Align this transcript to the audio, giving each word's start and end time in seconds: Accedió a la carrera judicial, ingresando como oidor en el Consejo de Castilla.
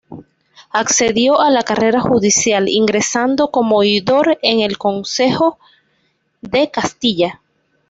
Accedió 0.71 1.39
a 1.41 1.51
la 1.51 1.61
carrera 1.61 2.01
judicial, 2.01 2.67
ingresando 2.67 3.51
como 3.51 3.77
oidor 3.77 4.39
en 4.41 4.61
el 4.61 4.79
Consejo 4.79 5.59
de 6.41 6.71
Castilla. 6.71 7.39